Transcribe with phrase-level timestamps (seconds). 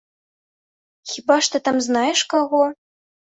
[1.11, 2.63] Хіба ж ты там знаеш каго?